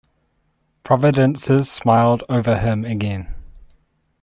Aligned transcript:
Providences 0.81 1.69
smiled 1.69 2.23
over 2.27 2.57
him 2.57 2.83
again. 2.83 3.35